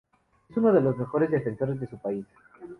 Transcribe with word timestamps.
Es 0.49 0.57
unos 0.57 0.73
de 0.73 0.81
los 0.81 0.97
mejores 0.97 1.29
defensores 1.29 1.79
de 1.79 1.85
su 1.85 1.99
País. 2.01 2.25